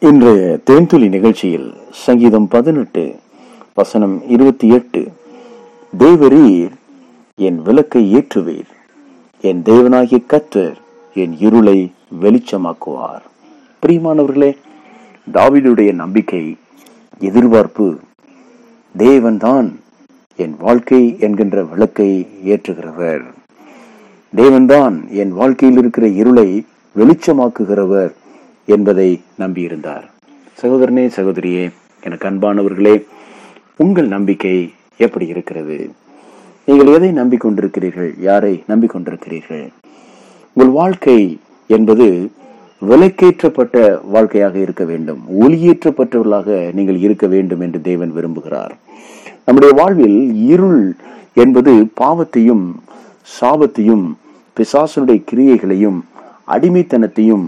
[0.00, 3.14] இன்றைய தேன்துளி நிகழ்ச்சியில் சங்கீதம் பதினெட்டு
[3.74, 5.08] வசனம் இருபத்தி எட்டு.
[5.98, 6.70] தேவரீர்
[7.34, 8.68] என் விளக்கை ஏற்றுவீர்.
[9.40, 10.74] என் தேவனாகிய கத்தர்
[11.14, 13.24] என் இருளை வெளிச்சமாக்குவார்.
[13.86, 14.56] பிரியமானவர்களே
[15.32, 16.56] தாவீதுடைய நம்பிக்கை
[17.18, 17.98] எதிர்பார்ப்பு
[18.98, 19.74] தேவன்தான்
[20.36, 23.24] என் வாழ்க்கை என்கின்ற விளக்கை ஏற்றுகிறவர்.
[24.36, 26.64] தேவன்தான் என் வாழ்க்கையில் இருக்கிற இருளை
[26.96, 28.12] வெளிச்சமாக்குகிறவர்.
[28.74, 30.06] என்பதை நம்பியிருந்தார்.
[30.62, 31.64] சகோதரனே சகோதரியே
[32.06, 32.96] எனக்கு அன்பானவர்களே
[33.76, 35.90] உங்கள் நம்பிக்கை எப்படி இருக்கிறது?
[36.66, 38.10] நீங்கள் எதை நம்பிக்கொண்டிருக்கிறீர்கள்?
[38.20, 39.66] யாரை நம்பிக்கொண்டிருக்கிறீர்கள்?
[40.52, 42.30] உங்கள் வாழ்க்கை என்பது
[42.88, 45.20] விலைக்கேற்றப்பட்ட வாழ்க்கையாக இருக்க வேண்டும்.
[45.40, 48.74] ஒளியேற்றப்பட்டவர்களாக நீங்கள் இருக்க வேண்டும் என்று தேவன் விரும்புகிறார்.
[49.44, 50.20] நம்முடைய வாழ்வில்
[50.54, 50.96] இருள்
[51.34, 52.66] என்பது பாவத்தையும்
[53.38, 54.06] சாபத்தையும்
[54.56, 55.98] பிசாசனுடைய கிரியைகளையும்
[56.48, 57.46] அடிமைத்தனத்தையும்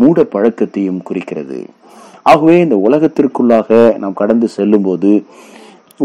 [0.00, 1.60] மூட பழக்கத்தையும் குறிக்கிறது.
[2.32, 3.68] ஆகவே இந்த உலகத்திற்குள்ளாக
[4.02, 5.12] நாம் கடந்து செல்லும் போது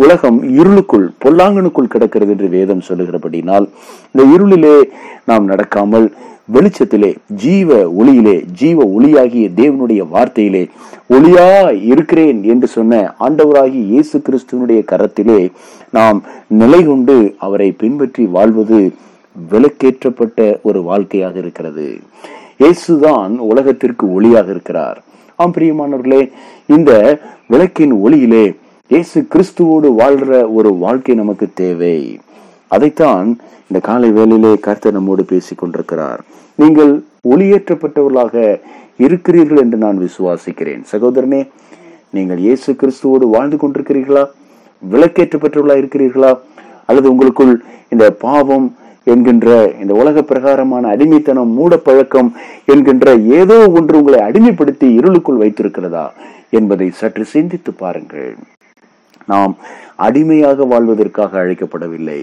[0.04, 3.66] உலகம் இருளுக்குள் பொல்லாங்கனுக்குள் கிடக்கிறது என்று வேதம் சொல்லுகிறபடினால்
[4.12, 4.78] இந்த இருளிலே
[5.30, 6.08] நாம் நடக்காமல்
[6.56, 7.12] வெளிச்சத்திலே
[7.44, 10.64] ஜீவ ஒளியிலே ஜீவ ஒளியாகிய தேவனுடைய வார்த்தையிலே
[11.16, 11.48] ஒளியா
[11.92, 15.40] இருக்கிறேன் என்று சொன்ன ஆண்டவராகி இயேசு கிறிஸ்துவனுடைய கரத்திலே
[15.98, 16.20] நாம்
[16.62, 17.16] நிலை கொண்டு
[17.48, 18.80] அவரை பின்பற்றி வாழ்வது
[19.36, 21.88] விலக்கேற்றப்பட்ட ஒரு வாழ்க்கையாக இருக்கிறது.
[22.62, 25.00] இயேசுதான் உலகத்திற்கு ஒளியாக இருக்கிறார்.
[25.36, 26.22] ஆம் பிரியமானவர்களே
[26.76, 26.92] இந்த
[27.54, 28.46] விளக்கின் ஒளியிலே
[28.94, 31.98] இயேசு கிறிஸ்துவோடு வாழ்ற ஒரு வாழ்க்கை நமக்கு தேவை.
[32.68, 33.28] அதைத்தான்
[33.68, 36.22] இந்த காலை வேளையிலே கர்த்தர் நம்மோடு பேசிக் கொண்டிருக்கிறார்.
[36.62, 36.94] நீங்கள்
[37.32, 38.60] ஒளியேற்றப்பட்டவர்களாக
[39.06, 40.82] இருக்கிறீர்கள் என்று நான் விசுவாசிக்கிறேன்.
[40.92, 41.42] சகோதரனே
[42.18, 44.26] நீங்கள் இயேசு கிறிஸ்துவோடு வாழ்ந்து கொண்டிருக்கிறீர்களா?
[44.82, 46.32] விளக்கேற்றப்பட்டவர்களா இருக்கிறீர்களா?
[46.86, 47.54] அல்லது உங்களுக்குள்
[47.90, 48.68] இந்த பாவம்
[49.12, 49.48] என்கின்ற
[49.82, 52.30] இந்த உலக பிரகாரமான அடிமைத்தனம் மூடப்பழக்கம்
[52.66, 56.06] என்கின்ற ஏதோ ஒன்று உங்களை அடிமைப்படுத்தி இருளுக்குள் வைத்திருக்கிறதா
[56.50, 58.32] என்பதை சற்று சிந்தித்து பாருங்கள்.
[59.32, 59.54] நாம்
[60.06, 62.22] அடிமையாக வாழ்வதற்காக அழைக்கப்படவில்லை.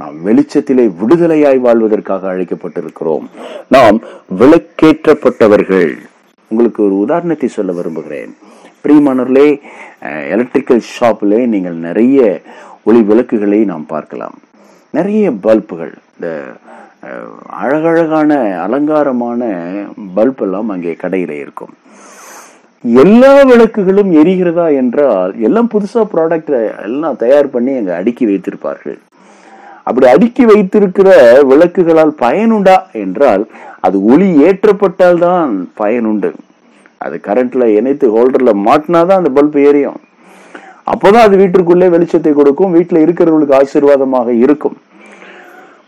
[0.00, 3.26] நாம் வெளிச்சத்திலே விடுதலையாய் வாழ்வதற்காக அழைக்கப்பட்டிருக்கிறோம்.
[3.68, 3.96] நாம்
[4.38, 5.90] விளக்கேற்றப்பட்டவர்கள்.
[6.50, 8.30] உங்களுக்கு ஒரு உதாரணத்தை சொல்ல விரும்புகிறேன்.
[8.82, 9.48] பிரியமானவர்களே
[10.34, 12.40] எலக்ட்ரிக்கல் ஷாப்பிலே நீங்கள் நிறைய
[12.84, 14.38] ஒளி விளக்குகளை நாம் பார்க்கலாம்.
[14.96, 16.32] நிறைய பல்புகள் இந்த
[17.64, 18.30] அழகழகான
[18.64, 19.42] அலங்காரமான
[20.16, 21.70] பல்ப் எல்லாம் அங்கே கடையில இருக்கும்.
[23.04, 26.52] எல்லா விளக்குகளும் எரிகிறதா என்றால் எல்லாம் புதுசா ப்ராடக்ட்
[26.88, 28.98] எல்லாம் தயார் பண்ணி அங்க அடுக்கி வைத்திருப்பார்கள்.
[29.86, 31.08] அப்படி அடுக்கி வைத்திருக்கிற
[31.52, 33.46] விளக்குகளால் பயனுண்டா என்றால்
[33.88, 36.32] அது ஒளி ஏற்றப்பட்டால் தான் பயனுண்டு
[37.06, 39.98] அது கரண்ட்ல இணைத்து ஹோல்டர்ல மாட்டினாதான் அந்த பல்ப் எரியும்.
[40.92, 44.78] அப்போதான் அது வீட்டிற்குள்ளே வெளிச்சத்தை கொடுக்கும் வீட்டில் இருக்கிறவர்களுக்கு ஆசீர்வாதமாக இருக்கும்.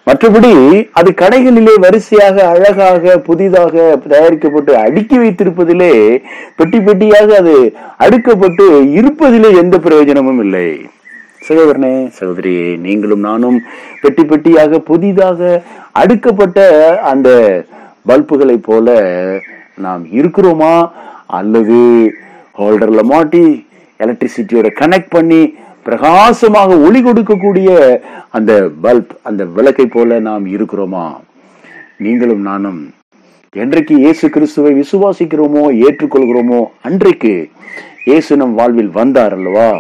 [0.06, 0.52] மற்றபடி
[0.92, 3.74] அது கடைகளிலே வரிசையாக அழகாக புதிதாக
[4.08, 6.22] தயாரிக்கப்பட்டு அடுக்கி வைத்திருப்பதிலே
[6.56, 8.64] பெட்டி பெட்டியாக அது அடுக்கப்பட்டு
[8.98, 10.90] இருப்பதிலே எந்த பிரயோஜனமும் இல்லை.
[11.48, 13.62] சகோதரனே சகோதரியே நீங்களும் நானும்
[14.00, 15.62] பெட்டி பெட்டியாக புதிதாக
[15.98, 16.58] அடுக்கப்பட்ட
[16.96, 17.28] அந்த
[18.06, 18.88] பல்புகளை போல
[19.74, 20.90] நாம் இருக்கிறோமா?
[21.26, 21.78] அல்லது
[22.58, 23.66] ஹோல்டர்ல மாட்டி
[24.00, 25.42] எலக்ட்ரிசிட்டியோட கனெக்ட் பண்ணி
[25.86, 27.68] பிரகாசமாக ஒளி கொடுக்கக்கூடிய
[28.36, 28.52] அந்த
[28.84, 31.06] பல்ப் அந்த விளக்கை போல நாம் இருக்கிறோமா?
[32.04, 32.80] நீங்களும் நானும்
[33.62, 37.34] என்றைக்கு இயேசு கிறிஸ்துவை விசுவாசிக்கிறோமோ ஏற்றுக்கொள்கிறோமோ அன்றைக்கு
[38.10, 39.70] இயேசு நம் வாழ்வில் வந்தார் அல்லவா?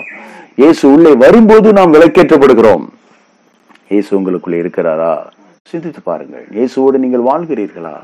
[0.62, 2.84] இயேசு உள்ளே வரும்போது நாம் விளக்கேற்றப்படுகிறோம்.
[3.92, 5.14] இயேசு உங்களுக்குள்ளே இருக்கிறாரா?
[5.70, 6.44] சிந்தித்து பாருங்கள்.
[6.56, 7.96] இயேசுவோடு நீங்கள் வாழ்கிறீர்களா?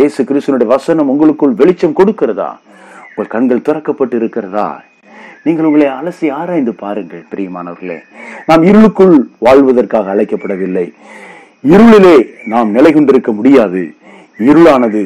[0.00, 2.50] இயேசு கிறிஸ்துவனுடைய வசனம் உங்களுக்குள் வெளிச்சம் கொடுக்கிறதா?
[3.08, 4.68] உங்கள் கண்கள் திறக்கப்பட்டு இருக்கிறதா
[5.46, 7.96] நீங்கள் உங்களை அலசி ஆராய்ந்து பாருங்கள் பிரியமானவர்களே.
[8.46, 10.84] நாம் இருளுக்குள் வாழ்வதற்காக அழைக்கப்படவில்லை.
[11.72, 12.14] இருளிலே
[12.52, 13.94] நாம் நிலை கொண்டிருக்க முடியாது.
[14.38, 15.02] இருளானது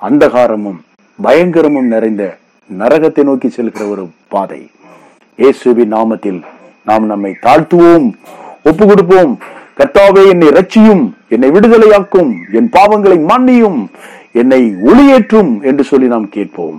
[0.00, 0.80] அந்தகாரமும்
[1.22, 2.38] பயங்கரமும் நிறைந்த
[2.78, 4.70] நரகத்தை நோக்கி செல்கிற ஒரு பாதை.
[5.34, 6.40] இயேசுவின் நாமத்தில்
[6.84, 8.08] நாம் நம்மை தாழ்த்துவோம்
[8.62, 9.38] ஒப்பு கொடுப்போம்
[9.78, 13.80] கர்த்தாவே என்னை ரட்சியும் என்னை விடுதலையாக்கும் என் பாவங்களை மன்னியும்
[14.32, 16.76] என்னை ஒளியேற்றும் என்று சொல்லி நாம் கேட்போம்.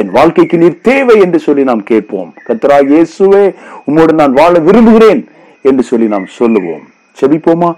[0.00, 2.30] என் வாழ்க்கைக்கு நீர் தேவை என்று சொல்லி நாம் கேட்போம்.
[2.46, 3.42] கத்ரா இயேசுவே
[3.88, 5.20] உம்மோடு நான் வாழ விரும்புகிறேன்
[5.68, 6.82] என்று சொல்லி நாம் சொல்லுவோம்.
[7.20, 7.68] செபிப்போமா?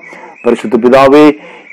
[0.44, 1.24] பரிசுத்த பிதாவே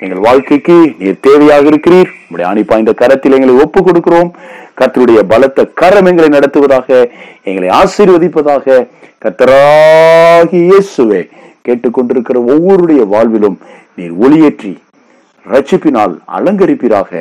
[0.04, 2.10] எங்கள் வாழ்க்கைக்கு நீர் தேவையாக இருக்கிறீர்.
[2.32, 4.32] உடைய ஆணி பாய்ந்த கரத்தில் எங்களை ஒப்பு கொடுக்கிறோம்
[4.80, 6.88] கத்தருடைய பலத்த கரம் எங்களை நடத்துவதாக
[7.50, 8.88] எங்களை ஆசீர்வதிப்பதாக
[9.26, 11.22] கத்தராகி இயேசுவே
[11.68, 13.58] கேட்டுக்கொண்டிருக்கிற ஒவ்வொருடைய வாழ்விலும்
[14.00, 14.74] நீர் ஒளியேற்றி
[15.46, 17.12] ரட்சிப்பினால் அலங்கரிப்பீராக.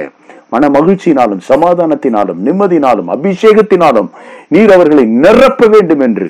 [0.52, 4.08] மன மகிழ்ச்சியினாலும் சமாதானத்தினாலும் நிம்மதியினாலும் அபிஷேகத்தினாலும்
[4.48, 6.26] நீர் அவர்களை நிரப்ப வேண்டும் என்று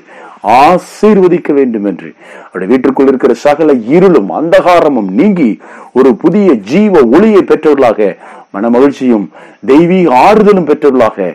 [0.61, 2.09] ஆசீர்வதிக்க வேண்டும் என்று
[2.45, 5.51] அவருடைய வீட்டுக்குள் இருக்கிற சகல இருளும் அந்தகாரமும் நீங்கி
[5.93, 8.17] ஒரு புதிய ஜீவ ஒளியை பெற்றவர்களாக
[8.51, 9.27] மன மகிழ்ச்சியும்
[9.67, 11.29] தெய்வீக ஆறுதலும் பெற்றவர்களாக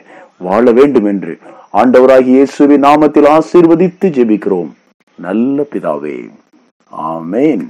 [0.47, 1.35] வாழ வேண்டும் என்று
[1.73, 4.71] ஆண்டவராகி இயேசுவின் நாமத்தில் ஆசீர்வதித்து ஜெபிக்கிறோம்.
[5.19, 6.17] நல்ல பிதாவே
[7.13, 7.65] ஆமேன்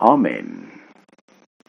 [0.00, 0.50] ஆமேன்.